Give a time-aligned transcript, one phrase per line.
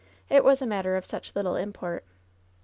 [0.31, 2.03] It was a matter of such little import.